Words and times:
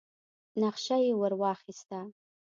نخشه 0.61 0.97
يې 1.03 1.11
ور 1.19 1.33
واخيسه. 1.41 1.99